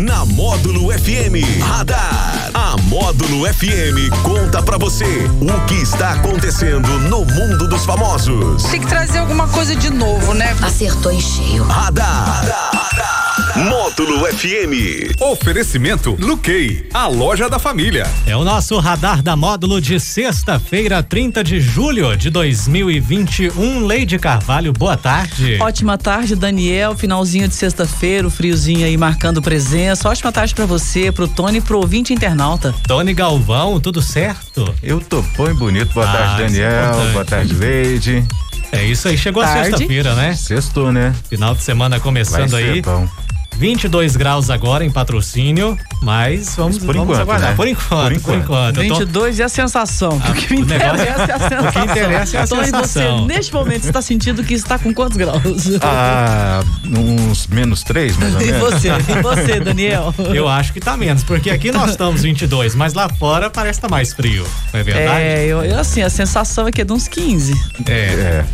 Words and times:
na 0.00 0.24
Módulo 0.24 0.88
FM 0.96 1.36
Radar. 1.60 2.69
Módulo 2.90 3.46
FM 3.46 4.10
conta 4.24 4.60
pra 4.60 4.76
você 4.76 5.04
o 5.40 5.66
que 5.66 5.74
está 5.74 6.14
acontecendo 6.14 6.88
no 7.08 7.24
mundo 7.24 7.68
dos 7.68 7.84
famosos. 7.86 8.64
Tem 8.64 8.80
que 8.80 8.86
trazer 8.88 9.18
alguma 9.18 9.46
coisa 9.46 9.76
de 9.76 9.90
novo, 9.90 10.34
né? 10.34 10.56
Acertou 10.60 11.12
em 11.12 11.20
cheio. 11.20 11.62
Radar. 11.62 12.42
Radar. 12.42 12.70
Radar. 12.74 13.20
Módulo 13.56 14.26
FM. 14.26 15.20
Oferecimento 15.20 16.16
Luquei, 16.18 16.88
a 16.94 17.06
loja 17.06 17.48
da 17.48 17.58
família. 17.58 18.06
É 18.26 18.36
o 18.36 18.44
nosso 18.44 18.78
radar 18.78 19.22
da 19.22 19.36
módulo 19.36 19.80
de 19.80 20.00
sexta-feira, 20.00 21.02
30 21.02 21.44
de 21.44 21.60
julho 21.60 22.16
de 22.16 22.30
2021. 22.30 23.86
Leide 23.86 24.18
Carvalho, 24.18 24.72
boa 24.72 24.96
tarde. 24.96 25.58
Ótima 25.60 25.98
tarde, 25.98 26.34
Daniel. 26.34 26.96
Finalzinho 26.96 27.48
de 27.48 27.54
sexta-feira, 27.54 28.26
o 28.26 28.30
friozinho 28.30 28.86
aí 28.86 28.96
marcando 28.96 29.42
presença. 29.42 30.08
Ótima 30.08 30.32
tarde 30.32 30.54
para 30.54 30.66
você, 30.66 31.12
pro 31.12 31.28
Tony 31.28 31.58
e 31.58 31.60
pro 31.60 31.78
ouvinte 31.78 32.12
internauta. 32.12 32.74
Tony 32.86 33.14
Galvão, 33.14 33.80
tudo 33.80 34.02
certo? 34.02 34.74
Eu 34.82 35.00
tô 35.00 35.22
bom 35.36 35.48
e 35.48 35.54
bonito. 35.54 35.92
Boa 35.94 36.08
ah, 36.08 36.12
tarde, 36.12 36.42
é 36.42 36.46
Daniel. 36.46 37.00
É 37.08 37.12
boa 37.12 37.24
tarde, 37.24 37.54
Leide. 37.54 38.24
É 38.72 38.84
isso 38.84 39.08
aí, 39.08 39.18
chegou 39.18 39.42
tarde. 39.42 39.60
a 39.60 39.64
sexta-feira, 39.64 40.14
né? 40.14 40.34
Sextou, 40.34 40.92
né? 40.92 41.14
Final 41.28 41.54
de 41.54 41.62
semana 41.62 41.98
começando 41.98 42.50
Vai 42.50 42.62
aí. 42.62 42.82
Bom. 42.82 43.08
22 43.56 44.16
graus 44.16 44.48
agora 44.48 44.84
em 44.84 44.90
patrocínio, 44.90 45.78
mas 46.02 46.56
vamos, 46.56 46.78
por 46.78 46.96
vamos 46.96 47.02
enquanto, 47.02 47.20
aguardar. 47.20 47.50
Né? 47.50 47.56
Por 47.56 47.68
enquanto, 47.68 48.02
por 48.02 48.12
enquanto. 48.12 48.74
Por 48.74 48.84
enquanto. 48.84 48.98
22 48.98 49.36
tô... 49.36 49.42
é 49.42 49.44
a 49.44 49.48
sensação. 49.48 50.22
Ah, 50.24 50.30
o 50.30 50.34
que 50.34 50.54
me 50.54 50.60
interessa 50.62 51.02
é 51.02 51.10
a 51.10 51.26
sensação. 51.26 51.60
O 51.70 51.72
que 51.72 51.78
interessa 51.78 52.36
é 52.36 52.40
a 52.40 52.44
então, 52.44 52.64
sensação. 52.64 53.18
você, 53.18 53.26
neste 53.26 53.52
momento, 53.52 53.84
está 53.84 54.02
sentindo 54.02 54.42
que 54.42 54.54
está 54.54 54.78
com 54.78 54.92
quantos 54.94 55.16
graus? 55.16 55.42
Ah, 55.82 56.62
uns 56.86 57.46
menos 57.48 57.82
3, 57.82 58.16
mais 58.16 58.34
ou 58.34 58.40
menos. 58.40 58.56
E 58.56 58.58
você? 58.58 58.88
E 58.88 59.22
você, 59.22 59.60
Daniel? 59.60 60.14
Eu 60.34 60.48
acho 60.48 60.72
que 60.72 60.80
tá 60.80 60.96
menos, 60.96 61.22
porque 61.22 61.50
aqui 61.50 61.70
nós 61.70 61.90
estamos 61.90 62.22
22, 62.22 62.74
mas 62.74 62.94
lá 62.94 63.08
fora 63.08 63.50
parece 63.50 63.78
que 63.78 63.82
tá 63.86 63.88
mais 63.88 64.12
frio, 64.12 64.46
não 64.72 64.80
é 64.80 64.82
verdade? 64.82 65.20
É, 65.20 65.46
eu, 65.46 65.62
eu, 65.64 65.78
assim, 65.78 66.02
a 66.02 66.10
sensação 66.10 66.66
é 66.66 66.72
que 66.72 66.80
é 66.80 66.84
de 66.84 66.92
uns 66.92 67.08
15. 67.08 67.52
É. 67.86 67.92
é. 67.92 68.44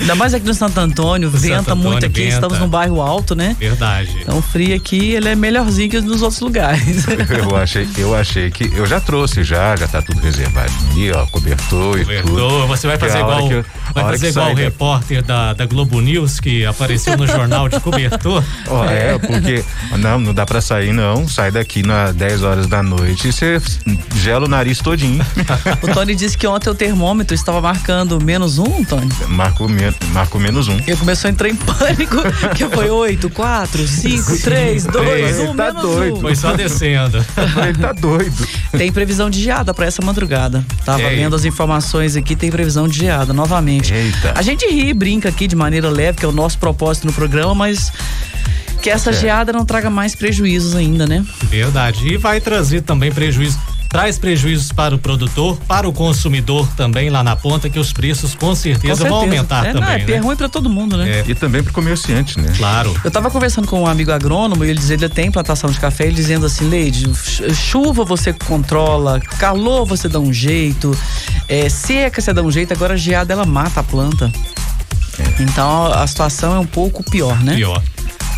Ainda 0.00 0.14
mais 0.14 0.34
aqui 0.34 0.46
no 0.46 0.54
Santo 0.54 0.78
Antônio, 0.78 1.30
no 1.30 1.38
venta 1.38 1.56
Santo 1.56 1.70
Antônio, 1.70 1.90
muito 1.90 2.06
aqui, 2.06 2.22
venta. 2.24 2.34
estamos 2.34 2.58
num 2.58 2.68
bairro 2.68 3.00
alto, 3.00 3.34
né? 3.34 3.56
Verdade. 3.58 4.13
Então, 4.20 4.40
frio 4.40 4.74
aqui 4.74 5.12
ele 5.12 5.28
é 5.28 5.34
melhorzinho 5.34 5.90
que 5.90 6.00
nos 6.00 6.22
outros 6.22 6.40
lugares. 6.40 7.06
eu 7.30 7.56
achei, 7.56 7.88
eu 7.96 8.14
achei 8.14 8.50
que 8.50 8.64
eu 8.74 8.86
já 8.86 9.00
trouxe 9.00 9.42
já, 9.42 9.76
já 9.76 9.86
tá 9.86 10.00
tudo 10.02 10.20
reservadinho, 10.20 11.16
ó, 11.16 11.26
cobertor, 11.26 11.98
cobertor 11.98 12.10
e 12.10 12.22
tudo. 12.22 12.66
Você 12.66 12.86
vai 12.86 12.98
fazer 12.98 13.18
igual, 13.18 13.50
eu, 13.50 13.64
vai 13.92 14.04
fazer 14.04 14.28
igual 14.28 14.52
o 14.52 14.54
repórter 14.54 15.22
da, 15.22 15.52
da 15.52 15.66
Globo 15.66 16.00
News 16.00 16.40
que 16.40 16.64
apareceu 16.64 17.16
no 17.16 17.26
jornal 17.26 17.68
de 17.68 17.80
cobertor. 17.80 18.42
Oh, 18.66 18.84
é, 18.84 19.18
porque 19.18 19.64
não, 19.98 20.18
não 20.18 20.32
dá 20.32 20.46
para 20.46 20.60
sair 20.60 20.92
não, 20.92 21.28
sai 21.28 21.50
daqui 21.50 21.82
nas 21.82 22.14
10 22.14 22.42
horas 22.42 22.66
da 22.66 22.82
noite 22.82 23.28
e 23.28 23.32
você 23.32 23.60
gela 24.16 24.46
o 24.46 24.48
nariz 24.48 24.78
todinho. 24.78 25.24
o 25.82 25.88
Tony 25.92 26.14
disse 26.14 26.36
que 26.36 26.46
ontem 26.46 26.70
o 26.70 26.74
termômetro 26.74 27.34
estava 27.34 27.60
marcando 27.60 28.20
menos 28.22 28.58
um, 28.58 28.84
Tony? 28.84 29.08
Marcou, 29.28 29.68
marcou 30.12 30.40
menos 30.40 30.68
um. 30.68 30.76
Ele 30.86 30.96
começou 30.96 31.28
a 31.28 31.32
entrar 31.32 31.48
em 31.48 31.56
pânico, 31.56 32.16
que 32.56 32.66
foi 32.68 32.90
8, 32.90 33.30
4, 33.30 33.86
5, 34.04 34.42
3, 34.42 34.84
dois, 34.86 35.38
um, 35.40 35.56
tá 35.56 35.70
doido. 35.70 36.16
Um. 36.16 36.20
Foi 36.20 36.36
só 36.36 36.52
descendo. 36.52 37.24
Ele 37.66 37.78
tá 37.78 37.92
doido. 37.92 38.48
Tem 38.76 38.92
previsão 38.92 39.30
de 39.30 39.42
geada 39.42 39.72
para 39.72 39.86
essa 39.86 40.02
madrugada. 40.02 40.64
Tava 40.84 41.02
Eita. 41.02 41.14
vendo 41.14 41.36
as 41.36 41.44
informações 41.44 42.16
aqui, 42.16 42.36
tem 42.36 42.50
previsão 42.50 42.86
de 42.86 42.98
geada 42.98 43.32
novamente. 43.32 43.94
Eita. 43.94 44.34
A 44.36 44.42
gente 44.42 44.66
ri 44.66 44.90
e 44.90 44.94
brinca 44.94 45.28
aqui 45.28 45.46
de 45.46 45.56
maneira 45.56 45.88
leve, 45.88 46.18
que 46.18 46.24
é 46.24 46.28
o 46.28 46.32
nosso 46.32 46.58
propósito 46.58 47.06
no 47.06 47.12
programa, 47.12 47.54
mas 47.54 47.90
que 48.82 48.90
essa 48.90 49.10
é. 49.10 49.12
geada 49.14 49.52
não 49.52 49.64
traga 49.64 49.88
mais 49.88 50.14
prejuízos 50.14 50.74
ainda, 50.74 51.06
né? 51.06 51.24
Verdade. 51.44 52.06
E 52.06 52.16
vai 52.18 52.40
trazer 52.40 52.82
também 52.82 53.10
prejuízo 53.10 53.58
traz 53.94 54.18
prejuízos 54.18 54.72
para 54.72 54.92
o 54.92 54.98
produtor, 54.98 55.56
para 55.68 55.88
o 55.88 55.92
consumidor 55.92 56.68
também 56.76 57.10
lá 57.10 57.22
na 57.22 57.36
ponta, 57.36 57.70
que 57.70 57.78
os 57.78 57.92
preços 57.92 58.34
com 58.34 58.52
certeza, 58.52 58.80
com 58.80 58.96
certeza. 58.96 59.08
vão 59.08 59.18
aumentar 59.20 59.66
é, 59.66 59.72
também. 59.72 59.88
Não, 59.88 59.88
é, 59.88 60.04
né? 60.04 60.12
é 60.14 60.18
ruim 60.18 60.34
para 60.34 60.48
todo 60.48 60.68
mundo, 60.68 60.96
né? 60.96 61.20
É. 61.20 61.24
E 61.28 61.32
também 61.32 61.62
para 61.62 61.70
o 61.70 61.72
comerciante, 61.72 62.40
né? 62.40 62.52
Claro. 62.56 62.92
Eu 63.04 63.06
estava 63.06 63.30
conversando 63.30 63.68
com 63.68 63.82
um 63.82 63.86
amigo 63.86 64.10
agrônomo 64.10 64.64
e 64.64 64.70
ele 64.70 64.80
dizia 64.80 64.96
ele 64.96 65.08
tem 65.08 65.30
plantação 65.30 65.70
de 65.70 65.78
café, 65.78 66.06
ele 66.06 66.16
dizendo 66.16 66.44
assim, 66.44 66.68
Leide, 66.68 67.08
chuva 67.54 68.04
você 68.04 68.32
controla, 68.32 69.20
calor 69.38 69.86
você 69.86 70.08
dá 70.08 70.18
um 70.18 70.32
jeito, 70.32 70.90
é, 71.48 71.68
seca 71.68 72.20
você 72.20 72.32
dá 72.32 72.42
um 72.42 72.50
jeito, 72.50 72.72
agora 72.72 72.94
a 72.94 72.96
geada 72.96 73.32
ela 73.32 73.46
mata 73.46 73.78
a 73.78 73.84
planta. 73.84 74.28
É. 75.20 75.42
Então 75.44 75.86
a 75.86 76.04
situação 76.04 76.56
é 76.56 76.58
um 76.58 76.66
pouco 76.66 77.08
pior, 77.08 77.40
né? 77.44 77.54
Pior. 77.54 77.80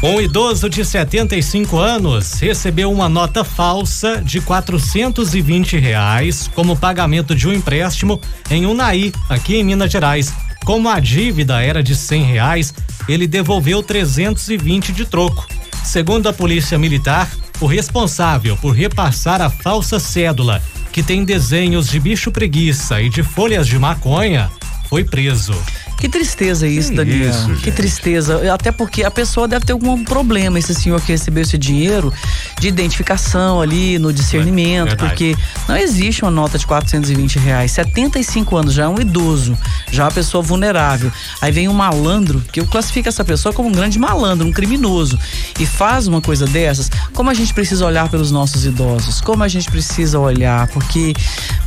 Um 0.02 0.20
idoso 0.20 0.68
de 0.68 0.84
75 0.84 1.78
anos 1.78 2.34
recebeu 2.34 2.92
uma 2.92 3.08
nota 3.08 3.42
falsa 3.42 4.20
de 4.22 4.42
420 4.42 5.78
reais 5.78 6.50
como 6.54 6.76
pagamento 6.76 7.34
de 7.34 7.48
um 7.48 7.52
empréstimo 7.52 8.20
em 8.50 8.66
Unai, 8.66 9.10
aqui 9.26 9.56
em 9.56 9.64
Minas 9.64 9.90
Gerais. 9.90 10.34
Como 10.66 10.88
a 10.88 11.00
dívida 11.00 11.62
era 11.62 11.82
de 11.82 11.96
100 11.96 12.22
reais, 12.24 12.74
ele 13.08 13.26
devolveu 13.26 13.82
320 13.82 14.92
de 14.92 15.06
troco. 15.06 15.46
Segundo 15.82 16.28
a 16.28 16.32
polícia 16.32 16.78
militar, 16.78 17.30
o 17.58 17.66
responsável 17.66 18.54
por 18.58 18.72
repassar 18.72 19.40
a 19.40 19.48
falsa 19.48 19.98
cédula, 19.98 20.62
que 20.92 21.02
tem 21.02 21.24
desenhos 21.24 21.88
de 21.88 21.98
bicho 21.98 22.30
preguiça 22.30 23.00
e 23.00 23.08
de 23.08 23.22
folhas 23.22 23.66
de 23.66 23.78
maconha, 23.78 24.50
foi 24.90 25.04
preso. 25.04 25.54
Que 25.98 26.08
tristeza 26.08 26.66
isso, 26.66 26.90
que 26.90 26.96
Daniel. 26.96 27.30
Isso, 27.30 27.54
que 27.56 27.72
tristeza. 27.72 28.52
Até 28.52 28.70
porque 28.70 29.02
a 29.02 29.10
pessoa 29.10 29.48
deve 29.48 29.64
ter 29.64 29.72
algum 29.72 30.04
problema, 30.04 30.58
esse 30.58 30.74
senhor 30.74 31.00
que 31.00 31.12
recebeu 31.12 31.42
esse 31.42 31.56
dinheiro, 31.56 32.12
de 32.60 32.68
identificação 32.68 33.60
ali, 33.60 33.98
no 33.98 34.12
discernimento, 34.12 34.92
é 34.92 34.96
porque 34.96 35.36
não 35.68 35.76
existe 35.76 36.22
uma 36.22 36.30
nota 36.30 36.58
de 36.58 36.66
420 36.66 37.38
reais. 37.38 37.72
75 37.72 38.56
anos, 38.56 38.74
já 38.74 38.84
é 38.84 38.88
um 38.88 39.00
idoso, 39.00 39.56
já 39.90 40.04
é 40.04 40.06
uma 40.06 40.12
pessoa 40.12 40.42
vulnerável. 40.42 41.10
Aí 41.40 41.50
vem 41.50 41.68
um 41.68 41.74
malandro, 41.74 42.42
que 42.52 42.60
eu 42.60 42.66
classifico 42.66 43.08
essa 43.08 43.24
pessoa 43.24 43.52
como 43.52 43.68
um 43.68 43.72
grande 43.72 43.98
malandro, 43.98 44.46
um 44.46 44.52
criminoso, 44.52 45.18
e 45.58 45.64
faz 45.64 46.06
uma 46.06 46.20
coisa 46.20 46.46
dessas. 46.46 46.90
Como 47.14 47.30
a 47.30 47.34
gente 47.34 47.54
precisa 47.54 47.86
olhar 47.86 48.08
pelos 48.08 48.30
nossos 48.30 48.64
idosos? 48.66 49.20
Como 49.20 49.42
a 49.42 49.48
gente 49.48 49.70
precisa 49.70 50.18
olhar? 50.18 50.66
Porque 50.68 51.14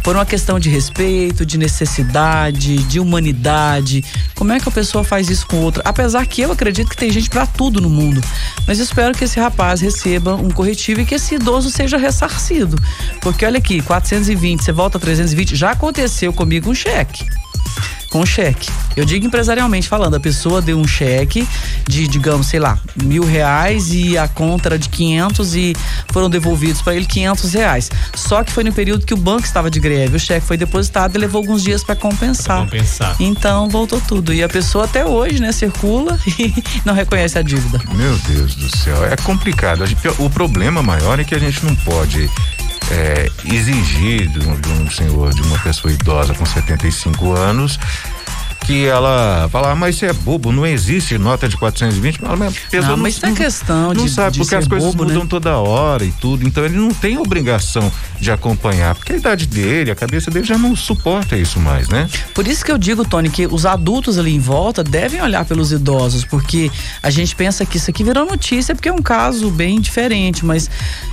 por 0.10 0.16
uma 0.16 0.26
questão 0.26 0.60
de 0.60 0.72
respeito, 0.72 1.46
de 1.46 1.56
necessidade, 1.56 2.78
de 2.86 3.00
humanidade 3.00 4.04
como 4.40 4.54
é 4.54 4.60
que 4.60 4.70
a 4.70 4.72
pessoa 4.72 5.04
faz 5.04 5.30
isso 5.30 5.46
com 5.46 5.58
outra? 5.58 5.84
Apesar 5.86 6.26
que 6.26 6.42
eu 6.42 6.50
acredito 6.50 6.90
que 6.90 6.96
tem 6.96 7.12
gente 7.12 7.30
para 7.30 7.46
tudo 7.46 7.82
no 7.82 7.90
mundo. 7.90 8.22
Mas 8.66 8.80
espero 8.80 9.14
que 9.14 9.26
esse 9.26 9.38
rapaz 9.38 9.82
receba 9.82 10.34
um 10.34 10.50
corretivo 10.50 11.02
e 11.02 11.06
que 11.06 11.16
esse 11.16 11.36
idoso 11.36 11.70
seja 11.70 11.98
ressarcido. 11.98 12.82
Porque 13.20 13.46
olha 13.46 13.58
aqui, 13.58 13.82
420, 13.82 14.64
você 14.64 14.72
volta 14.72 14.98
a 14.98 15.02
320, 15.02 15.58
já 15.58 15.72
aconteceu 15.72 16.32
comigo 16.32 16.72
um 16.72 16.74
cheque 16.74 17.26
com 18.10 18.26
cheque. 18.26 18.70
Eu 18.96 19.06
digo 19.06 19.26
empresarialmente 19.26 19.88
falando, 19.88 20.16
a 20.16 20.20
pessoa 20.20 20.62
deu 20.62 20.78
um 20.78 20.88
cheque 20.88 21.48
de, 21.88 22.08
digamos, 22.08 22.48
sei 22.48 22.60
lá, 22.60 22.78
mil 23.02 23.24
reais 23.24 23.94
e 23.94 24.18
a 24.18 24.28
conta 24.28 24.70
era 24.70 24.80
de 24.80 24.90
500 24.90 25.56
e 25.56 25.76
foram 26.12 26.30
devolvidos 26.30 26.82
para 26.82 26.96
ele 26.96 27.06
500 27.06 27.54
reais. 27.54 27.92
Só 28.16 28.44
que 28.44 28.52
foi 28.52 28.64
no 28.64 28.74
período 28.74 29.06
que 29.06 29.14
o 29.14 29.18
banco 29.18 29.46
estava 29.46 29.70
de 29.70 29.80
greve, 29.80 30.18
o 30.18 30.20
cheque 30.20 30.46
foi 30.46 30.58
depositado 30.58 31.16
e 31.16 31.18
levou 31.18 31.40
alguns 31.40 31.64
dias 31.64 31.84
para 31.84 31.96
compensar. 31.96 32.64
compensar. 32.64 33.16
Então 33.20 33.70
voltou 33.70 34.02
tudo. 34.02 34.34
E 34.34 34.44
a 34.44 34.50
pessoa 34.50 34.86
até 34.86 35.06
hoje, 35.06 35.40
né, 35.40 35.52
circula 35.52 36.20
e 36.40 36.54
não 36.84 36.94
reconhece 36.94 37.38
a 37.38 37.42
dívida. 37.42 37.80
Meu 37.94 38.18
Deus 38.28 38.56
do 38.56 38.76
céu, 38.78 39.06
é 39.06 39.16
complicado. 39.16 39.84
O 40.18 40.30
problema 40.30 40.82
maior 40.82 41.20
é 41.20 41.24
que 41.24 41.36
a 41.36 41.40
gente 41.40 41.64
não 41.64 41.76
pode 41.76 42.30
é, 42.92 43.30
exigir 43.46 44.28
de 44.28 44.40
um, 44.40 44.60
de 44.60 44.70
um 44.70 44.90
senhor, 44.90 45.34
de 45.34 45.42
uma 45.42 45.60
pessoa 45.60 45.92
idosa 45.94 46.34
com 46.34 46.46
75 46.46 47.34
anos, 47.34 47.80
que 48.66 48.86
ela 48.86 49.50
fala, 49.52 49.72
ah, 49.72 49.76
mas 49.76 49.96
você 49.96 50.08
é 50.08 50.14
bobo, 50.14 50.52
não 50.52 50.64
existe 50.64 51.18
nota 51.18 51.50
de 51.50 51.58
420. 51.58 52.20
Mas 52.38 52.56
pessoa 52.70 52.96
não, 52.96 52.98
mas 52.98 53.20
não, 53.20 53.30
é 53.30 53.34
questão 53.34 53.94
não 53.96 54.06
de, 54.06 54.12
sabe, 54.12 54.34
de 54.34 54.40
porque 54.40 54.54
as 54.54 54.68
coisas 54.68 54.92
bobo, 54.92 55.06
mudam 55.06 55.24
né? 55.24 55.28
toda 55.28 55.58
hora 55.58 56.06
e 56.06 56.12
tudo, 56.12 56.46
então 56.46 56.64
ele 56.64 56.78
não 56.78 56.94
tem 56.94 57.18
obrigação 57.18 57.92
de 58.20 58.32
acompanhar, 58.32 58.94
porque 58.94 59.14
a 59.14 59.16
idade 59.16 59.48
dele, 59.48 59.90
a 59.90 59.96
cabeça 59.96 60.30
dele 60.30 60.46
já 60.46 60.56
não 60.56 60.76
suporta 60.76 61.36
isso 61.36 61.60
mais, 61.60 61.90
né? 61.90 62.08
Por 62.36 62.48
isso 62.48 62.64
que 62.64 62.72
eu 62.72 62.78
digo, 62.78 63.04
Tony, 63.04 63.30
que 63.30 63.48
os 63.48 63.66
adultos 63.66 64.20
ali 64.20 64.36
em 64.36 64.40
volta 64.40 64.84
devem 64.84 65.20
olhar 65.20 65.46
pelos 65.46 65.72
idosos, 65.72 66.24
porque 66.24 66.70
a 67.02 67.10
gente 67.10 67.36
pensa 67.36 67.66
que 67.66 67.78
isso 67.78 67.90
aqui 67.90 68.04
virou 68.04 68.24
notícia 68.26 68.76
porque 68.76 68.90
é 68.90 68.94
um 68.94 69.02
caso 69.02 69.50
bem 69.50 69.82
diferente, 69.82 70.46
mas 70.46 70.70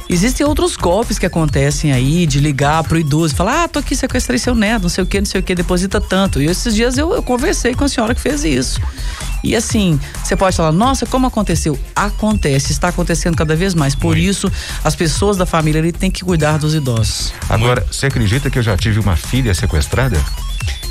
existem 0.09 0.47
outros 0.47 0.77
golpes 0.77 1.19
que 1.19 1.27
acontecem 1.27 1.93
aí 1.93 2.27
de 2.27 2.41
ligar 2.41 2.83
pro 2.85 2.99
idoso 2.99 3.35
e 3.35 3.37
falar: 3.37 3.65
"Ah, 3.65 3.69
tô 3.69 3.79
aqui 3.79 3.95
sequestrei 3.97 4.39
seu 4.39 4.55
neto, 4.55 4.83
não 4.83 4.89
sei 4.89 5.05
o 5.05 5.07
que, 5.07 5.19
não 5.21 5.27
sei 5.27 5.41
o 5.41 5.45
que, 5.45 5.55
deposita 5.55 6.01
tanto". 6.01 6.41
E 6.41 6.47
esses 6.47 6.75
dias 6.75 6.97
eu, 6.97 7.13
eu 7.15 7.23
conversei 7.23 7.75
com 7.75 7.85
a 7.85 7.89
senhora 7.89 8.15
que 8.15 8.21
fez 8.21 8.45
isso. 8.45 8.81
E 9.45 9.55
assim, 9.55 10.01
você 10.25 10.35
pode 10.35 10.57
falar, 10.57 10.73
nossa, 10.73 11.07
como 11.07 11.27
aconteceu? 11.27 11.79
Acontece, 11.95 12.73
está 12.73 12.89
acontecendo 12.89 13.37
cada 13.37 13.55
vez 13.55 13.75
mais. 13.75 13.95
Por 13.95 14.17
Muito. 14.17 14.29
isso, 14.29 14.53
as 14.83 14.97
pessoas 14.97 15.37
da 15.37 15.47
família 15.47 15.81
ali 15.81 15.93
têm 15.93 16.11
que 16.11 16.25
cuidar 16.25 16.59
dos 16.59 16.75
idosos. 16.75 17.33
Agora, 17.49 17.81
Muito. 17.81 17.95
você 17.95 18.07
acredita 18.07 18.51
que 18.51 18.59
eu 18.59 18.63
já 18.63 18.77
tive 18.77 18.99
uma 18.99 19.17
filha 19.17 19.55
sequestrada? 19.55 20.21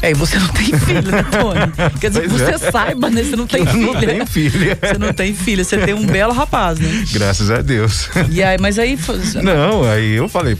É, 0.01 0.11
e 0.11 0.13
você 0.13 0.37
não 0.37 0.47
tem 0.49 0.65
filho, 0.65 1.11
né, 1.11 1.23
Tony? 1.23 1.91
Quer 1.99 2.09
dizer, 2.09 2.21
que 2.23 2.27
você 2.29 2.51
é. 2.51 2.71
saiba, 2.71 3.09
né? 3.09 3.23
Você 3.23 3.35
não 3.35 3.47
tem 3.47 3.65
filho. 3.65 3.93
Não 3.93 3.99
tem 3.99 4.25
filha. 4.25 4.79
Você 4.81 4.97
não 4.97 5.13
tem 5.13 5.33
filho, 5.33 5.65
você 5.65 5.77
tem 5.77 5.93
um 5.93 6.05
belo 6.05 6.33
rapaz, 6.33 6.79
né? 6.79 7.05
Graças 7.11 7.49
a 7.49 7.61
Deus. 7.61 8.09
E 8.29 8.43
aí, 8.43 8.57
mas 8.59 8.77
aí. 8.77 8.97
Não, 9.41 9.83
aí 9.83 10.13
eu 10.13 10.27
falei, 10.27 10.57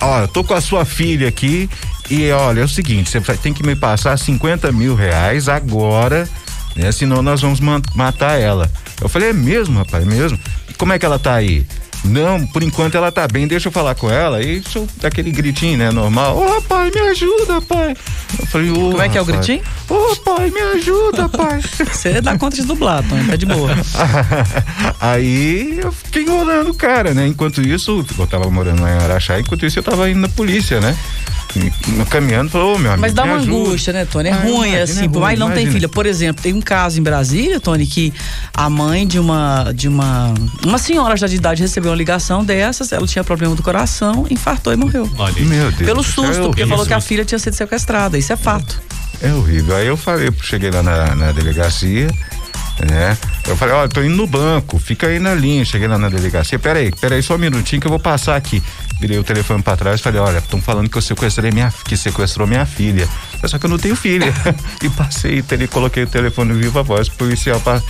ó, 0.00 0.26
tô 0.26 0.44
com 0.44 0.54
a 0.54 0.60
sua 0.60 0.84
filha 0.84 1.28
aqui 1.28 1.68
e 2.10 2.30
olha, 2.30 2.60
é 2.60 2.64
o 2.64 2.68
seguinte, 2.68 3.10
você 3.10 3.20
tem 3.36 3.52
que 3.52 3.64
me 3.66 3.74
passar 3.74 4.16
50 4.16 4.70
mil 4.70 4.94
reais 4.94 5.48
agora, 5.48 6.28
né? 6.76 6.92
Senão 6.92 7.22
nós 7.22 7.40
vamos 7.40 7.60
matar 7.94 8.38
ela. 8.38 8.70
Eu 9.00 9.08
falei, 9.08 9.30
é 9.30 9.32
mesmo, 9.32 9.78
rapaz, 9.78 10.04
é 10.04 10.06
mesmo? 10.06 10.38
Como 10.78 10.92
é 10.92 10.98
que 10.98 11.06
ela 11.06 11.18
tá 11.18 11.34
aí? 11.34 11.66
Não, 12.06 12.46
por 12.46 12.62
enquanto 12.62 12.96
ela 12.96 13.10
tá 13.10 13.26
bem, 13.26 13.46
deixa 13.46 13.68
eu 13.68 13.72
falar 13.72 13.94
com 13.94 14.10
ela. 14.10 14.42
E 14.42 14.58
isso, 14.58 14.86
daquele 14.96 15.30
gritinho, 15.30 15.78
né? 15.78 15.90
Normal. 15.90 16.36
Ô, 16.36 16.56
oh, 16.56 16.62
pai, 16.62 16.90
me 16.90 17.00
ajuda, 17.00 17.60
pai. 17.60 17.96
Eu 18.38 18.46
falei. 18.46 18.70
Oh, 18.70 18.90
Como 18.90 19.02
é 19.02 19.08
que 19.08 19.18
é 19.18 19.20
o 19.20 19.24
gritinho? 19.24 19.62
Ô, 19.88 19.94
oh, 19.94 20.16
pai, 20.16 20.50
me 20.50 20.60
ajuda, 20.60 21.28
pai. 21.28 21.60
Você 21.92 22.20
dá 22.20 22.38
conta 22.38 22.56
de 22.56 22.64
dublar, 22.64 23.02
Tony, 23.08 23.24
tá 23.24 23.36
de 23.36 23.46
boa. 23.46 23.70
Aí 25.00 25.78
eu 25.80 25.92
fiquei 25.92 26.22
enrolando 26.22 26.70
o 26.70 26.74
cara, 26.74 27.12
né? 27.12 27.26
Enquanto 27.26 27.60
isso, 27.60 28.04
eu 28.18 28.26
tava 28.26 28.50
morando 28.50 28.82
lá 28.82 28.90
em 28.90 28.98
Araxá, 28.98 29.38
enquanto 29.40 29.66
isso 29.66 29.78
eu 29.78 29.82
tava 29.82 30.08
indo 30.08 30.20
na 30.20 30.28
polícia, 30.28 30.80
né? 30.80 30.96
Caminhando, 32.10 32.50
falou, 32.50 32.74
oh, 32.74 32.78
meu 32.78 32.90
amigo. 32.90 33.00
Mas 33.00 33.12
dá 33.12 33.24
uma 33.24 33.36
ajuda. 33.36 33.52
angústia, 33.52 33.92
né, 33.92 34.04
Tony? 34.04 34.28
É 34.28 34.32
ah, 34.32 34.36
ruim, 34.36 34.68
imagina, 34.68 34.82
assim, 34.82 35.04
é 35.04 35.08
por 35.08 35.20
mais 35.20 35.38
não 35.38 35.50
tem 35.50 35.70
filha. 35.70 35.88
Por 35.88 36.06
exemplo, 36.06 36.42
tem 36.42 36.52
um 36.52 36.60
caso 36.60 36.98
em 36.98 37.02
Brasília, 37.02 37.60
Tony, 37.60 37.86
que 37.86 38.12
a 38.54 38.68
mãe 38.68 39.06
de 39.06 39.18
uma 39.18 39.72
de 39.74 39.88
uma 39.88 40.34
uma 40.64 40.78
senhora 40.78 41.16
já 41.16 41.26
de 41.26 41.36
idade 41.36 41.62
recebeu 41.62 41.90
uma 41.90 41.96
ligação 41.96 42.44
dessas, 42.44 42.92
ela 42.92 43.06
tinha 43.06 43.24
problema 43.24 43.54
do 43.54 43.62
coração, 43.62 44.26
infartou 44.30 44.72
e 44.72 44.76
morreu. 44.76 45.10
Olha, 45.18 45.44
meu 45.44 45.70
Deus. 45.72 45.86
Pelo 45.86 46.02
susto, 46.02 46.40
é 46.40 46.46
porque 46.46 46.66
falou 46.66 46.86
que 46.86 46.94
a 46.94 47.00
filha 47.00 47.24
tinha 47.24 47.38
sido 47.38 47.54
sequestrada. 47.54 48.18
Isso 48.18 48.32
é 48.32 48.36
fato. 48.36 48.80
É 49.20 49.32
horrível. 49.32 49.76
Aí 49.76 49.86
eu 49.86 49.96
falei, 49.96 50.30
cheguei 50.42 50.70
lá 50.70 50.82
na, 50.82 51.14
na 51.14 51.32
delegacia, 51.32 52.08
né? 52.90 53.16
Eu 53.46 53.56
falei, 53.56 53.74
olha, 53.74 53.88
tô 53.88 54.02
indo 54.02 54.16
no 54.16 54.26
banco, 54.26 54.78
fica 54.78 55.06
aí 55.06 55.18
na 55.18 55.34
linha. 55.34 55.64
Cheguei 55.64 55.88
lá 55.88 55.96
na 55.96 56.08
delegacia, 56.08 56.58
peraí, 56.58 56.90
peraí 57.00 57.22
só 57.22 57.36
um 57.36 57.38
minutinho 57.38 57.80
que 57.80 57.86
eu 57.86 57.90
vou 57.90 58.00
passar 58.00 58.36
aqui. 58.36 58.62
Virei 58.98 59.18
o 59.18 59.24
telefone 59.24 59.62
para 59.62 59.76
trás 59.76 60.00
e 60.00 60.02
falei, 60.02 60.20
olha, 60.20 60.38
estão 60.38 60.60
falando 60.60 60.88
que 60.88 60.96
eu 60.96 61.02
sequestrei 61.02 61.50
minha, 61.50 61.72
que 61.84 61.96
sequestrou 61.96 62.46
minha 62.46 62.64
filha. 62.64 63.08
Só 63.44 63.58
que 63.58 63.66
eu 63.66 63.70
não 63.70 63.78
tenho 63.78 63.94
filha. 63.94 64.32
e 64.82 64.88
passei, 64.88 65.42
tele, 65.42 65.68
coloquei 65.68 66.04
o 66.04 66.06
telefone 66.06 66.54
viva 66.54 66.82
voz 66.82 67.08
pro 67.08 67.18
policial 67.18 67.60
para 67.60 67.82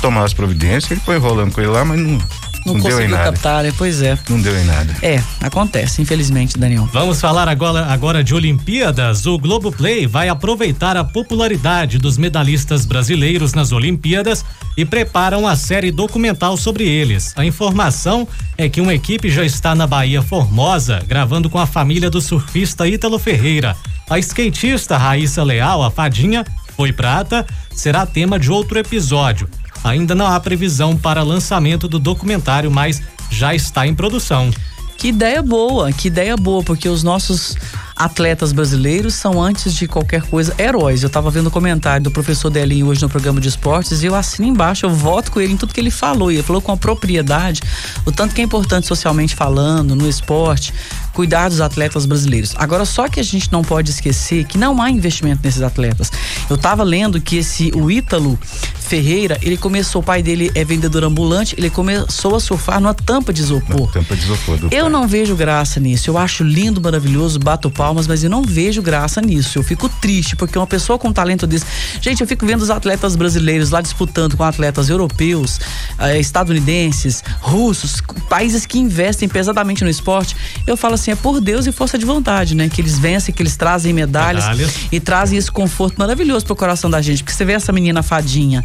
tomar 0.00 0.24
as 0.24 0.34
providências. 0.34 0.90
Ele 0.90 1.00
foi 1.00 1.16
enrolando 1.16 1.52
com 1.52 1.60
ele 1.60 1.70
lá, 1.70 1.84
mas 1.84 1.98
não, 1.98 2.18
não, 2.64 2.74
não 2.74 2.80
conseguiu 2.80 3.16
captar? 3.16 3.64
Pois 3.76 4.00
é. 4.00 4.18
Não 4.28 4.40
deu 4.40 4.58
em 4.58 4.64
nada. 4.64 4.94
É, 5.02 5.22
acontece, 5.40 6.00
infelizmente, 6.00 6.58
Daniel. 6.58 6.88
Vamos 6.92 7.20
falar 7.20 7.48
agora, 7.48 7.86
agora 7.86 8.24
de 8.24 8.34
Olimpíadas. 8.34 9.26
O 9.26 9.38
Globoplay 9.38 10.06
vai 10.06 10.28
aproveitar 10.28 10.96
a 10.96 11.04
popularidade 11.04 11.98
dos 11.98 12.16
medalhistas 12.16 12.86
brasileiros 12.86 13.52
nas 13.52 13.72
Olimpíadas 13.72 14.44
e 14.76 14.84
prepara 14.84 15.38
uma 15.38 15.56
série 15.56 15.90
documental 15.90 16.56
sobre 16.56 16.84
eles. 16.84 17.32
A 17.36 17.44
informação 17.44 18.26
é 18.56 18.68
que 18.68 18.80
uma 18.80 18.94
equipe 18.94 19.30
já 19.30 19.44
está 19.44 19.74
na 19.74 19.86
Bahia 19.86 20.22
Formosa, 20.22 21.02
gravando 21.06 21.50
com 21.50 21.58
a 21.58 21.66
família 21.66 22.10
do 22.10 22.20
surfista 22.20 22.88
Ítalo 22.88 23.18
Ferreira. 23.18 23.76
A 24.08 24.18
skatista 24.18 24.96
Raíssa 24.96 25.42
Leal, 25.42 25.82
a 25.82 25.90
fadinha, 25.90 26.44
foi 26.76 26.92
prata, 26.92 27.46
será 27.72 28.04
tema 28.04 28.38
de 28.38 28.50
outro 28.50 28.78
episódio. 28.78 29.48
Ainda 29.84 30.14
não 30.14 30.26
há 30.26 30.40
previsão 30.40 30.96
para 30.96 31.22
lançamento 31.22 31.86
do 31.86 31.98
documentário, 31.98 32.70
mas 32.70 33.02
já 33.30 33.54
está 33.54 33.86
em 33.86 33.94
produção. 33.94 34.50
Que 34.96 35.08
ideia 35.08 35.42
boa, 35.42 35.92
que 35.92 36.08
ideia 36.08 36.36
boa, 36.36 36.62
porque 36.62 36.88
os 36.88 37.02
nossos 37.02 37.54
atletas 37.94 38.52
brasileiros 38.52 39.14
são, 39.14 39.40
antes 39.40 39.74
de 39.74 39.86
qualquer 39.86 40.22
coisa, 40.22 40.54
heróis. 40.58 41.02
Eu 41.02 41.08
estava 41.08 41.30
vendo 41.30 41.48
o 41.48 41.50
comentário 41.50 42.02
do 42.02 42.10
professor 42.10 42.50
Delinho 42.50 42.86
hoje 42.86 43.02
no 43.02 43.08
programa 43.08 43.40
de 43.40 43.48
esportes 43.48 44.02
e 44.02 44.06
eu 44.06 44.14
assino 44.14 44.48
embaixo, 44.48 44.86
eu 44.86 44.90
voto 44.90 45.30
com 45.30 45.40
ele 45.40 45.52
em 45.52 45.56
tudo 45.56 45.74
que 45.74 45.80
ele 45.80 45.90
falou. 45.90 46.32
E 46.32 46.36
ele 46.36 46.42
falou 46.42 46.62
com 46.62 46.72
a 46.72 46.76
propriedade 46.76 47.60
o 48.04 48.10
tanto 48.10 48.34
que 48.34 48.40
é 48.40 48.44
importante 48.44 48.86
socialmente 48.86 49.34
falando, 49.34 49.94
no 49.94 50.08
esporte, 50.08 50.72
cuidar 51.12 51.48
dos 51.48 51.60
atletas 51.60 52.06
brasileiros. 52.06 52.54
Agora, 52.56 52.84
só 52.84 53.08
que 53.08 53.20
a 53.20 53.22
gente 53.22 53.52
não 53.52 53.62
pode 53.62 53.90
esquecer 53.90 54.44
que 54.44 54.58
não 54.58 54.80
há 54.80 54.90
investimento 54.90 55.42
nesses 55.44 55.62
atletas. 55.62 56.10
Eu 56.48 56.56
estava 56.56 56.82
lendo 56.82 57.20
que 57.20 57.36
esse 57.36 57.70
o 57.74 57.90
Ítalo 57.90 58.38
Ferreira, 58.84 59.38
ele 59.42 59.56
começou, 59.56 60.02
o 60.02 60.04
pai 60.04 60.22
dele 60.22 60.50
é 60.54 60.62
vendedor 60.64 61.04
ambulante, 61.04 61.54
ele 61.56 61.70
começou 61.70 62.36
a 62.36 62.40
surfar 62.40 62.80
numa 62.80 62.92
tampa 62.92 63.32
de 63.32 63.40
isopor. 63.40 63.90
tampa 63.90 64.14
de 64.14 64.22
isopor 64.22 64.58
do 64.58 64.66
Eu 64.66 64.82
pai. 64.84 64.88
não 64.90 65.08
vejo 65.08 65.34
graça 65.34 65.80
nisso. 65.80 66.10
Eu 66.10 66.18
acho 66.18 66.44
lindo, 66.44 66.80
maravilhoso, 66.80 67.38
bato 67.38 67.70
palmas, 67.70 68.06
mas 68.06 68.22
eu 68.22 68.28
não 68.30 68.42
vejo 68.42 68.82
graça 68.82 69.20
nisso. 69.22 69.58
Eu 69.58 69.62
fico 69.62 69.88
triste, 69.88 70.36
porque 70.36 70.58
uma 70.58 70.66
pessoa 70.66 70.98
com 70.98 71.10
talento 71.12 71.46
desse. 71.46 71.64
Gente, 72.00 72.20
eu 72.20 72.26
fico 72.26 72.44
vendo 72.44 72.60
os 72.60 72.68
atletas 72.70 73.16
brasileiros 73.16 73.70
lá 73.70 73.80
disputando 73.80 74.36
com 74.36 74.44
atletas 74.44 74.90
europeus, 74.90 75.58
eh, 75.98 76.18
estadunidenses, 76.20 77.24
russos, 77.40 78.02
países 78.28 78.66
que 78.66 78.78
investem 78.78 79.28
pesadamente 79.28 79.82
no 79.82 79.90
esporte. 79.90 80.36
Eu 80.66 80.76
falo 80.76 80.94
assim, 80.94 81.10
é 81.10 81.16
por 81.16 81.40
Deus 81.40 81.66
e 81.66 81.72
força 81.72 81.96
de 81.98 82.04
vontade, 82.04 82.54
né? 82.54 82.68
Que 82.68 82.82
eles 82.82 82.98
vencem, 82.98 83.34
que 83.34 83.42
eles 83.42 83.56
trazem 83.56 83.92
medalhas, 83.94 84.44
medalhas. 84.44 84.74
e 84.92 85.00
trazem 85.00 85.38
esse 85.38 85.50
conforto 85.50 85.96
maravilhoso 85.98 86.44
pro 86.44 86.54
coração 86.54 86.90
da 86.90 87.00
gente. 87.00 87.22
Porque 87.24 87.34
você 87.34 87.44
vê 87.46 87.52
essa 87.54 87.72
menina 87.72 88.02
fadinha 88.02 88.62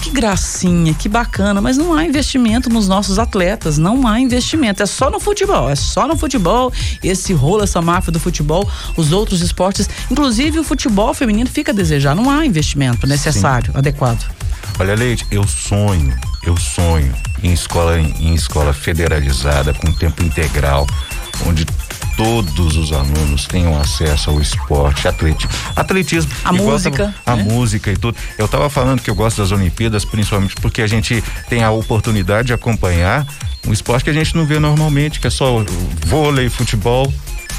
que 0.00 0.10
gracinha, 0.10 0.94
que 0.94 1.08
bacana, 1.08 1.60
mas 1.60 1.76
não 1.76 1.94
há 1.94 2.04
investimento 2.04 2.68
nos 2.68 2.88
nossos 2.88 3.18
atletas, 3.18 3.78
não 3.78 4.06
há 4.06 4.18
investimento. 4.18 4.82
É 4.82 4.86
só 4.86 5.10
no 5.10 5.20
futebol, 5.20 5.70
é 5.70 5.76
só 5.76 6.06
no 6.08 6.16
futebol. 6.16 6.72
Esse 7.02 7.32
rolo, 7.32 7.62
essa 7.62 7.80
máfia 7.80 8.12
do 8.12 8.20
futebol, 8.20 8.68
os 8.96 9.12
outros 9.12 9.40
esportes, 9.40 9.88
inclusive 10.10 10.58
o 10.58 10.64
futebol 10.64 11.14
feminino 11.14 11.48
fica 11.48 11.72
a 11.72 11.74
desejar. 11.74 12.14
Não 12.14 12.30
há 12.30 12.44
investimento 12.44 13.06
necessário, 13.06 13.72
Sim. 13.72 13.78
adequado. 13.78 14.24
Olha, 14.78 14.94
Leite, 14.94 15.26
eu 15.30 15.46
sonho, 15.46 16.16
eu 16.42 16.56
sonho 16.56 17.14
em 17.42 17.52
escola, 17.52 17.98
em 18.00 18.34
escola 18.34 18.72
federalizada, 18.72 19.74
com 19.74 19.92
tempo 19.92 20.22
integral, 20.22 20.86
onde 21.46 21.66
todos 22.16 22.76
os 22.76 22.92
alunos 22.92 23.46
tenham 23.46 23.78
acesso 23.78 24.30
ao 24.30 24.40
esporte, 24.40 25.08
atletismo, 25.08 25.50
atletismo, 25.74 26.32
a 26.44 26.52
música, 26.52 27.14
a 27.24 27.36
né? 27.36 27.42
música 27.42 27.90
e 27.90 27.96
tudo. 27.96 28.16
Eu 28.38 28.46
estava 28.46 28.68
falando 28.68 29.00
que 29.00 29.10
eu 29.10 29.14
gosto 29.14 29.42
das 29.42 29.52
Olimpíadas, 29.52 30.04
principalmente 30.04 30.54
porque 30.56 30.82
a 30.82 30.86
gente 30.86 31.22
tem 31.48 31.62
a 31.62 31.70
oportunidade 31.70 32.48
de 32.48 32.52
acompanhar 32.52 33.26
um 33.66 33.72
esporte 33.72 34.04
que 34.04 34.10
a 34.10 34.14
gente 34.14 34.36
não 34.36 34.44
vê 34.44 34.58
normalmente, 34.58 35.20
que 35.20 35.26
é 35.26 35.30
só 35.30 35.64
vôlei, 36.06 36.48
futebol. 36.48 37.12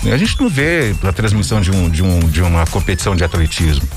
A 0.04 0.18
gente 0.18 0.40
não 0.40 0.50
vê 0.50 0.94
a 1.02 1.14
transmissão 1.14 1.62
de, 1.62 1.72
um, 1.72 1.90
de, 1.90 2.04
um, 2.04 2.20
de 2.20 2.42
uma 2.42 2.66
competição 2.68 3.16
de 3.16 3.24
atletismo. 3.24 3.88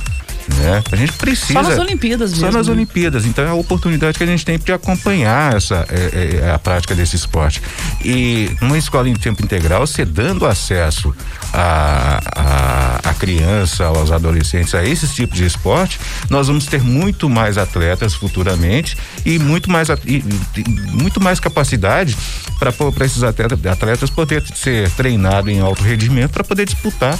Né? 0.55 0.83
A 0.93 0.97
gente 0.97 1.13
precisa. 1.15 1.55
Só 1.55 1.63
nas 1.63 1.79
Olimpíadas 1.79 2.31
mesmo. 2.31 2.47
Só 2.47 2.53
nas 2.53 2.67
né? 2.69 2.73
Olimpíadas. 2.73 3.27
Então 3.27 3.45
é 3.45 3.49
a 3.49 3.55
oportunidade 3.55 4.17
que 4.17 4.25
a 4.25 4.27
gente 4.27 4.45
tem 4.45 4.59
de 4.59 4.73
acompanhar 4.73 5.57
essa 5.57 5.87
é, 5.89 6.41
é, 6.45 6.51
a 6.51 6.59
prática 6.59 6.95
desse 6.95 7.17
esporte. 7.17 7.61
E 8.05 8.51
numa 8.61 8.79
escola 8.79 9.09
em 9.09 9.15
tempo 9.15 9.43
integral, 9.43 9.87
você 9.87 10.05
dando 10.05 10.47
acesso 10.47 11.15
a, 11.53 12.21
a, 12.35 13.11
a 13.11 13.15
criança, 13.15 13.87
aos 13.87 14.11
adolescentes 14.13 14.75
a 14.75 14.85
esses 14.85 15.15
tipos 15.15 15.37
de 15.37 15.45
esporte, 15.45 15.99
nós 16.31 16.47
vamos 16.47 16.67
ter 16.67 16.83
muito 16.83 17.29
mais 17.29 17.59
atletas 17.59 18.15
futuramente 18.15 18.97
e 19.25 19.39
muito 19.39 19.71
mais, 19.71 19.89
e, 20.05 20.23
e, 20.57 20.71
muito 20.93 21.21
mais 21.21 21.41
capacidade 21.41 22.17
para 22.59 22.73
esses 23.05 23.23
atletas, 23.23 23.59
atletas 23.67 24.11
poder 24.11 24.43
ser 24.55 24.91
treinado 24.93 25.51
em 25.51 25.61
alto 25.61 25.83
rendimento 25.83 26.31
para 26.31 26.45
poder 26.45 26.67
disputar 26.67 27.19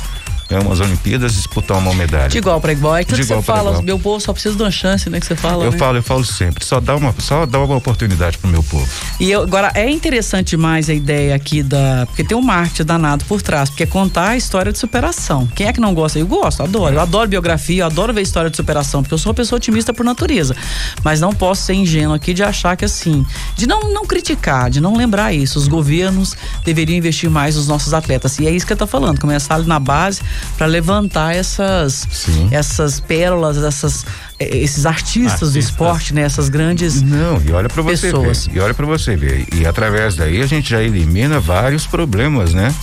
é 0.49 0.59
umas 0.61 0.79
Olimpíadas 0.79 1.35
disputar 1.35 1.77
uma 1.77 1.93
medalha. 1.93 2.29
De 2.29 2.39
igual 2.39 2.61
para 2.61 2.73
igual. 2.73 2.97
É 2.97 3.05
que 3.05 3.17
você 3.17 3.43
fala, 3.43 3.71
igual. 3.71 3.83
meu 3.83 3.99
povo 3.99 4.21
só 4.21 4.33
precisa 4.33 4.55
de 4.55 4.63
uma 4.63 4.71
chance, 4.71 5.11
né? 5.11 5.19
Que 5.19 5.27
você 5.27 5.35
fala. 5.35 5.65
Eu 5.65 5.73
né? 5.73 5.79
falo, 5.79 5.99
eu 5.99 6.03
falo 6.03 6.25
sempre. 6.25 6.65
Só 6.65 6.79
dá 6.79 6.95
uma, 6.95 7.13
só 7.19 7.45
dá 7.47 7.59
uma 7.59 7.77
oportunidade 7.77 8.39
pro 8.39 8.49
meu 8.49 8.63
povo. 8.63 8.87
E 9.19 9.31
eu, 9.31 9.43
agora 9.43 9.73
é 9.75 9.91
interessante 9.91 10.51
demais 10.51 10.89
a 10.89 10.95
ideia 10.95 11.35
aqui 11.35 11.63
da, 11.63 12.07
porque 12.07 12.23
tem 12.23 12.37
um 12.37 12.43
marketing 12.43 12.85
danado 12.85 13.25
por 13.25 13.43
trás, 13.43 13.69
porque 13.71 13.83
é 13.83 13.87
contar 13.87 14.31
a 14.31 14.37
história 14.37 14.71
de 14.71 14.79
superação. 14.79 15.47
Quem 15.55 15.67
é 15.67 15.73
que 15.73 15.81
não 15.81 15.93
gosta? 15.93 16.19
Eu 16.19 16.27
gosto, 16.27 16.63
adoro. 16.63 16.95
Eu 16.95 17.01
adoro 17.01 17.29
biografia, 17.29 17.83
eu 17.83 17.87
adoro 17.87 18.15
ver 18.15 18.23
história 18.23 18.49
de 18.49 18.57
superação, 18.57 19.03
porque 19.03 19.15
eu 19.15 19.19
sou 19.19 19.31
uma 19.31 19.35
pessoa 19.35 19.57
otimista 19.57 19.93
por 19.93 20.05
natureza. 20.05 20.55
Mas 21.03 21.21
não 21.21 21.33
posso 21.33 21.63
ser 21.63 21.75
ingênuo 21.75 22.15
aqui 22.15 22.33
de 22.33 22.45
achar 22.45 22.77
que 22.77 22.85
assim, 22.85 23.27
de 23.57 23.67
não 23.67 23.93
não 23.93 24.07
criticar, 24.07 24.71
de 24.71 24.81
não 24.81 24.97
lembrar 24.97 25.33
isso. 25.33 25.59
Os 25.59 25.67
governos 25.67 26.37
deveriam 26.65 26.97
investir 26.97 27.29
mais 27.29 27.57
nos 27.57 27.67
nossos 27.67 27.93
atletas. 27.93 28.39
E 28.39 28.47
é 28.47 28.51
isso 28.51 28.65
que 28.65 28.73
eu 28.73 28.77
tô 28.77 28.87
falando, 28.87 29.21
começar 29.21 29.57
ali 29.57 29.67
na 29.67 29.81
base 29.81 30.21
para 30.57 30.67
levantar 30.67 31.35
essas 31.35 32.07
essas 32.51 33.01
pérolas, 33.01 33.57
essas 33.59 34.05
eh, 34.39 34.59
esses 34.59 34.87
artistas, 34.87 35.33
artistas, 35.33 35.53
do 35.53 35.59
esporte, 35.59 36.15
né? 36.15 36.23
Essas 36.23 36.49
grandes 36.49 37.03
Não, 37.03 37.41
e 37.43 37.53
olha 37.53 37.69
para 37.69 37.83
você 37.83 38.13
ver, 38.13 38.37
e 38.53 38.61
olha 38.61 38.75
para 38.75 38.87
você 38.87 39.17
ver, 39.17 39.47
e 39.55 39.67
através 39.67 40.17
daí 40.17 40.43
a 40.43 40.47
gente 40.47 40.71
já 40.71 40.83
elimina 40.83 41.41
vários 41.41 41.87
problemas, 41.87 42.53
né? 42.55 42.75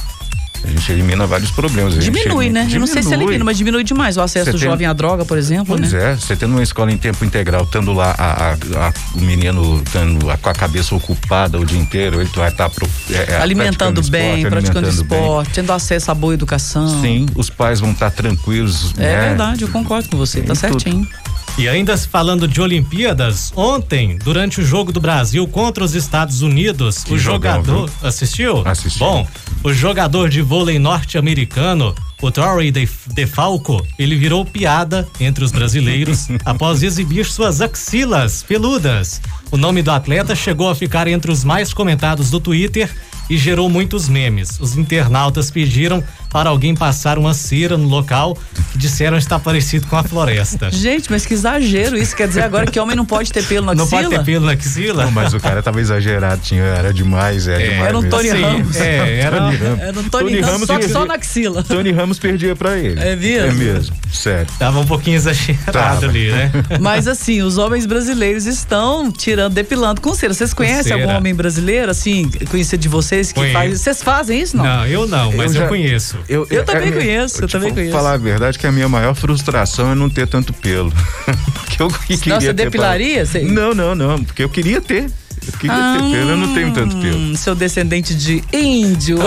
A 0.64 0.68
gente 0.68 0.92
elimina 0.92 1.28
vários 1.28 1.52
problemas. 1.52 1.96
Diminui, 1.96 2.50
né? 2.50 2.62
Diminui. 2.62 2.76
Eu 2.76 2.80
não 2.80 2.88
sei 2.88 3.04
se 3.04 3.14
elimina, 3.14 3.44
mas 3.44 3.58
diminui 3.58 3.84
demais 3.84 4.18
o 4.18 4.22
acesso 4.22 4.52
do 4.52 4.58
jovem 4.58 4.88
à 4.88 4.94
droga, 4.94 5.26
por 5.26 5.38
exemplo, 5.38 5.76
pois 5.78 5.92
né? 5.92 6.12
é, 6.12 6.16
você 6.16 6.36
tendo 6.36 6.52
uma 6.52 6.64
escola 6.64 6.92
em 6.92 6.98
tempo 6.98 7.24
integral, 7.26 7.64
estando 7.64 7.92
lá 7.94 8.16
a, 8.18 8.52
a, 8.52 8.54
a, 8.54 8.94
o 9.16 9.22
menino 9.22 9.82
tendo 9.92 10.26
com 10.38 10.50
a 10.50 10.54
cabeça 10.54 10.96
ocupada 10.96 11.60
o 11.60 11.66
dia 11.66 11.80
inteiro, 11.80 12.22
ele 12.22 12.30
vai 12.34 12.50
estar 12.50 12.70
tá, 12.70 12.86
é, 13.12 13.34
é, 13.34 13.36
alimentando 13.38 14.02
bem, 14.04 14.38
esporte, 14.38 14.50
praticando 14.50 14.88
alimentando 14.88 15.04
esporte, 15.04 15.46
bem. 15.48 15.56
tendo 15.56 15.74
acesso 15.74 16.12
a 16.12 16.16
boa 16.16 16.34
educação. 16.34 17.02
Sim, 17.02 17.26
os 17.36 17.50
pais 17.50 17.80
vão 17.80 17.92
estar 17.92 18.10
tá 18.10 18.16
tranquilos. 18.16 18.94
É 18.98 19.02
né? 19.02 19.28
verdade, 19.30 19.64
eu 19.64 19.70
concordo 19.70 20.08
com 20.10 20.18
você, 20.18 20.40
Sim, 20.40 20.46
tá 20.46 20.56
certinho. 20.56 21.06
Tudo. 21.06 21.33
E 21.56 21.70
ainda 21.70 21.96
falando 21.96 22.48
de 22.48 22.60
Olimpíadas, 22.60 23.54
ontem, 23.56 24.18
durante 24.18 24.60
o 24.60 24.66
jogo 24.66 24.92
do 24.92 25.00
Brasil 25.00 25.48
contra 25.48 25.84
os 25.84 25.94
Estados 25.94 26.42
Unidos, 26.42 27.04
que 27.04 27.14
o 27.14 27.20
jogador. 27.20 27.92
assistiu? 28.02 28.68
Assistiu. 28.68 29.06
Bom, 29.06 29.28
o 29.64 29.72
jogador 29.72 30.30
de 30.30 30.42
vôlei 30.42 30.80
norte-americano, 30.80 31.94
o 32.20 32.32
Torrey 32.32 32.72
DeFalco, 32.72 33.86
ele 34.00 34.16
virou 34.16 34.44
piada 34.44 35.08
entre 35.20 35.44
os 35.44 35.52
brasileiros 35.52 36.28
após 36.44 36.82
exibir 36.82 37.24
suas 37.26 37.62
axilas 37.62 38.42
peludas. 38.42 39.22
O 39.52 39.58
nome 39.58 39.84
do 39.84 39.92
atleta 39.92 40.36
chegou 40.36 40.72
a 40.72 40.76
ficar 40.76 41.08
entre 41.08 41.32
os 41.32 41.44
mais 41.44 41.72
comentados 41.72 42.32
do 42.32 42.40
Twitter 42.40 42.90
e 43.30 43.38
gerou 43.38 43.70
muitos 43.70 44.10
memes. 44.10 44.60
Os 44.60 44.76
internautas 44.76 45.50
pediram 45.50 46.04
para 46.34 46.50
alguém 46.50 46.76
passar 46.76 47.20
uma 47.20 47.34
cera 47.34 47.78
no 47.78 47.88
local 47.88 48.36
que 48.72 48.78
disseram 48.78 49.18
estar 49.18 49.38
parecido 49.38 49.86
com 49.86 49.96
a 49.96 50.04
floresta. 50.04 50.70
Gente, 50.74 51.12
mas 51.12 51.28
que 51.28 51.34
exagero 51.36 51.96
isso. 51.96 52.16
Quer 52.16 52.28
dizer 52.28 52.42
agora 52.42 52.66
que 52.66 52.80
homem 52.80 52.96
não 52.96 53.06
pode 53.06 53.32
ter 53.32 53.44
pelo 53.46 53.68
na 53.68 53.74
axila? 53.74 54.02
Não 54.02 54.10
pode 54.10 54.18
ter 54.18 54.26
pelo 54.26 54.46
na 54.48 54.54
axila? 54.54 55.06
Não, 55.06 55.12
mas 55.12 55.34
o 55.34 55.40
cara 55.40 55.62
tava 55.62 55.80
exagerado, 55.80 56.42
tinha, 56.42 56.64
era 56.64 56.92
demais, 56.92 57.48
é, 57.48 57.54
é 57.54 57.70
demais. 57.70 57.88
Era 57.88 57.98
um 58.00 58.10
Tony 58.10 58.24
mesmo. 58.24 58.48
Ramos. 58.48 58.76
É, 58.78 59.20
era, 59.20 59.38
Tony 59.38 59.56
Ramos. 59.58 59.80
Era 59.80 60.00
um 60.00 60.04
Tony, 60.04 60.10
Tony 60.10 60.42
Ramos, 60.42 60.68
só, 60.68 60.82
só 60.82 61.06
na 61.06 61.14
axila. 61.14 61.64
Tony 61.64 61.92
Ramos 61.92 62.18
perdia 62.18 62.56
pra 62.56 62.80
ele. 62.80 63.00
É 63.00 63.16
mesmo? 63.16 63.48
É 63.48 63.52
mesmo, 63.52 63.96
sério. 64.12 64.48
Tava 64.58 64.80
um 64.80 64.86
pouquinho 64.86 65.16
exagerado 65.16 65.72
tava. 65.72 66.06
ali, 66.08 66.32
né? 66.32 66.52
Mas 66.82 67.08
assim, 67.08 67.44
os 67.44 67.60
homens 67.60 67.86
brasileiros 67.86 68.48
estão 68.48 69.12
tirando, 69.12 69.54
depilando 69.54 70.02
com 70.02 70.16
cera. 70.16 70.34
Vocês 70.34 70.52
conhecem 70.52 70.84
cera. 70.84 71.02
algum 71.04 71.16
homem 71.16 71.36
brasileiro, 71.36 71.92
assim, 71.92 72.28
conhecido 72.50 72.82
de 72.82 72.90
vocês, 72.90 73.13
que 73.22 73.34
Conheço. 73.34 73.54
faz. 73.54 73.82
Vocês 73.82 74.04
fazem 74.04 74.42
isso, 74.42 74.58
não? 74.58 74.64
Não, 74.64 74.88
eu 74.88 75.08
não, 75.08 75.32
mas 75.34 75.54
eu, 75.54 75.60
já, 75.60 75.66
eu 75.66 75.70
conheço. 75.70 76.18
Eu, 76.28 76.48
eu, 76.50 76.58
eu 76.60 76.66
também 76.66 76.90
é, 76.90 76.92
conheço, 76.92 77.44
eu 77.44 77.48
também 77.48 77.74
conheço. 77.74 77.92
falar 77.92 78.14
a 78.14 78.18
verdade 78.18 78.58
que 78.58 78.66
a 78.66 78.72
minha 78.72 78.90
maior 78.90 79.14
frustração 79.14 79.92
é 79.92 79.96
não 79.96 80.10
ter 80.10 80.28
tanto 80.28 80.54
pelo. 80.54 80.92
porque 81.54 81.82
eu 81.82 81.90
queria 81.90 82.36
Nossa, 82.36 82.54
depilaria? 82.54 83.26
Pra... 83.26 83.42
Não, 83.42 83.74
não, 83.74 83.96
não, 83.96 84.24
porque 84.24 84.44
eu 84.44 84.50
queria 84.50 84.82
ter. 84.82 85.10
Eu 85.46 85.60
queria 85.60 85.76
ah, 85.76 85.98
ter 85.98 86.12
pelo, 86.12 86.30
eu 86.32 86.38
não 86.38 86.54
tenho 86.54 86.74
tanto 86.74 86.96
pelo. 86.98 87.18
Hum, 87.18 87.36
seu 87.36 87.54
descendente 87.56 88.16
de 88.16 88.44
índio. 88.54 89.18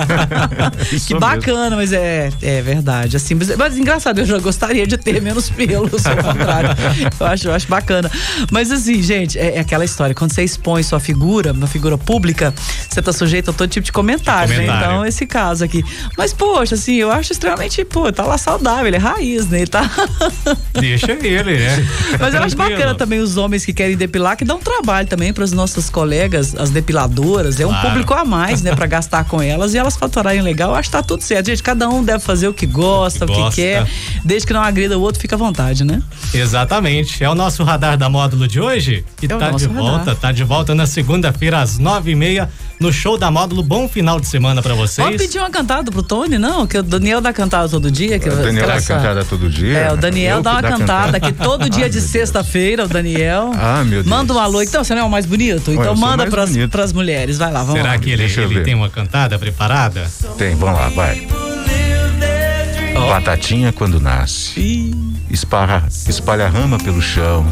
que 1.06 1.14
bacana, 1.14 1.76
mas 1.76 1.92
é, 1.92 2.30
é 2.42 2.62
verdade. 2.62 3.16
Assim, 3.16 3.34
mas, 3.34 3.56
mas, 3.56 3.78
engraçado, 3.78 4.18
eu 4.18 4.26
já 4.26 4.38
gostaria 4.38 4.86
de 4.86 4.96
ter 4.98 5.20
menos 5.22 5.48
pelos, 5.48 6.04
ao 6.06 6.16
contrário. 6.16 6.70
Eu 7.18 7.26
acho, 7.26 7.48
eu 7.48 7.54
acho 7.54 7.68
bacana. 7.68 8.10
Mas 8.50 8.70
assim, 8.70 9.02
gente, 9.02 9.38
é, 9.38 9.56
é, 9.56 9.60
aquela 9.60 9.84
história. 9.84 10.14
Quando 10.14 10.32
você 10.32 10.42
expõe 10.42 10.82
sua 10.82 11.00
figura, 11.00 11.52
uma 11.52 11.66
figura 11.66 11.96
pública, 11.96 12.54
você 12.88 13.00
tá 13.00 13.12
sujeito 13.12 13.50
a 13.50 13.52
todo 13.52 13.68
tipo 13.68 13.84
de 13.84 13.92
comentário, 13.92 14.50
né? 14.50 14.56
comentário. 14.56 14.80
né? 14.80 14.92
Então, 14.94 15.06
esse 15.06 15.26
caso 15.26 15.64
aqui. 15.64 15.84
Mas, 16.16 16.32
poxa, 16.32 16.74
assim, 16.74 16.96
eu 16.96 17.10
acho 17.10 17.32
extremamente, 17.32 17.84
pô, 17.84 18.12
tá 18.12 18.24
lá 18.24 18.36
saudável, 18.36 18.86
ele 18.86 18.96
é 18.96 19.00
raiz, 19.00 19.48
né? 19.48 19.58
Ele 19.58 19.66
tá. 19.66 19.90
Deixa 20.78 21.12
ele, 21.12 21.58
né? 21.58 21.86
Mas 22.18 22.34
eu 22.34 22.42
acho 22.42 22.56
bacana 22.56 22.94
também 22.94 23.20
os 23.20 23.36
homens 23.36 23.64
que 23.64 23.72
querem 23.72 23.96
depilar, 23.96 24.36
que 24.36 24.44
dão 24.44 24.58
um 24.58 24.60
trabalho 24.60 25.08
também 25.08 25.29
também 25.30 25.32
para 25.32 25.44
as 25.44 25.52
nossas 25.52 25.88
colegas, 25.88 26.54
as 26.56 26.70
depiladoras. 26.70 27.58
É 27.58 27.66
um 27.66 27.74
público 27.74 28.12
a 28.12 28.24
mais, 28.24 28.62
né, 28.62 28.74
para 28.74 28.86
gastar 28.86 29.24
com 29.24 29.40
elas 29.40 29.74
e 29.74 29.78
elas 29.78 29.96
faturarem 29.96 30.42
legal. 30.42 30.74
Acho 30.74 30.90
que 30.90 30.96
tá 30.96 31.02
tudo 31.02 31.22
certo. 31.22 31.46
Gente, 31.46 31.62
cada 31.62 31.88
um 31.88 32.04
deve 32.04 32.20
fazer 32.20 32.48
o 32.48 32.54
que 32.54 32.66
gosta, 32.66 33.24
o 33.24 33.28
que, 33.28 33.40
o 33.40 33.48
que 33.50 33.56
quer, 33.56 33.86
desde 34.24 34.46
que 34.46 34.52
não 34.52 34.62
agrida 34.62 34.98
o 34.98 35.00
outro, 35.00 35.20
fica 35.20 35.36
à 35.36 35.38
vontade, 35.38 35.84
né? 35.84 36.02
Exatamente. 36.34 37.22
É 37.22 37.30
o 37.30 37.34
nosso 37.34 37.62
radar 37.64 37.96
da 37.96 38.08
módulo 38.08 38.46
de 38.46 38.60
hoje 38.60 39.04
que 39.16 39.26
é 39.26 39.28
tá 39.28 39.50
de 39.50 39.66
radar. 39.66 39.82
volta, 39.82 40.14
tá 40.14 40.32
de 40.32 40.44
volta 40.44 40.74
na 40.74 40.86
segunda-feira 40.86 41.60
às 41.60 41.78
nove 41.78 42.12
e 42.12 42.14
meia 42.14 42.48
no 42.80 42.90
show 42.90 43.18
da 43.18 43.30
módulo. 43.30 43.62
Bom 43.62 43.86
final 43.86 44.18
de 44.18 44.26
semana 44.26 44.62
para 44.62 44.74
vocês. 44.74 45.06
Pode 45.06 45.18
pedir 45.18 45.38
uma 45.38 45.50
cantada 45.50 45.92
pro 45.92 46.02
Tony, 46.02 46.38
não? 46.38 46.66
Que 46.66 46.78
o 46.78 46.82
Daniel 46.82 47.20
dá 47.20 47.32
cantada 47.32 47.68
todo 47.68 47.90
dia. 47.90 48.18
Que 48.18 48.28
o 48.28 48.34
Daniel 48.34 48.66
dá 48.66 48.80
cantada 48.80 49.24
todo 49.24 49.50
dia? 49.50 49.78
É, 49.78 49.92
o 49.92 49.96
Daniel 49.96 50.38
Eu 50.38 50.42
dá 50.42 50.52
uma 50.52 50.62
cantada 50.62 51.18
aqui 51.18 51.30
todo 51.34 51.68
dia 51.68 51.90
de 51.90 52.00
sexta-feira, 52.00 52.86
o 52.86 52.88
Daniel. 52.88 53.52
Ah, 53.62 53.84
meu 53.84 54.02
Deus. 54.02 54.06
Manda 54.06 54.32
um 54.32 54.38
alô. 54.38 54.62
Então, 54.62 54.82
você 54.82 54.94
não 54.94 55.02
é 55.02 55.04
o 55.04 55.10
mais 55.10 55.26
bonito? 55.26 55.70
Então 55.70 55.94
manda 55.94 56.26
pras, 56.26 56.50
pras 56.68 56.92
mulheres. 56.94 57.36
Vai 57.36 57.52
lá, 57.52 57.60
vamos 57.62 57.80
Será 57.80 57.92
lá. 57.92 57.98
que 57.98 58.10
ele, 58.10 58.24
ele 58.24 58.60
tem 58.62 58.74
uma 58.74 58.88
cantada 58.88 59.38
preparada? 59.38 60.10
Tem, 60.38 60.54
vamos 60.54 60.80
lá, 60.80 60.88
vai. 60.88 61.28
Oh. 62.96 63.06
Batatinha 63.06 63.70
quando 63.70 64.00
nasce. 64.00 64.94
Espalha, 65.28 65.84
espalha 66.08 66.48
rama 66.48 66.78
pelo 66.78 67.02
chão 67.02 67.46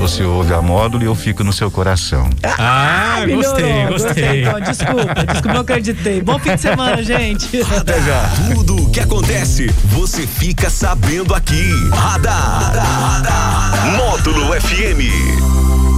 você 0.00 0.24
ouve 0.24 0.54
a 0.54 0.62
módulo 0.62 1.04
e 1.04 1.06
eu 1.06 1.14
fico 1.14 1.44
no 1.44 1.52
seu 1.52 1.70
coração. 1.70 2.30
Ah, 2.42 3.18
ah 3.18 3.26
gostei, 3.26 3.86
gostei. 3.86 4.42
Então, 4.42 4.60
desculpa, 4.60 5.26
desculpa, 5.26 5.54
não 5.54 5.60
acreditei. 5.60 6.22
Bom 6.22 6.38
fim 6.38 6.54
de 6.54 6.60
semana, 6.62 7.02
gente. 7.02 7.60
Até 7.76 8.00
já. 8.00 8.30
Tudo 8.54 8.76
o 8.76 8.90
que 8.90 8.98
acontece, 8.98 9.66
você 9.84 10.26
fica 10.26 10.70
sabendo 10.70 11.34
aqui. 11.34 11.70
Radar. 11.92 12.72
Módulo 13.98 14.58
FM. 14.58 15.89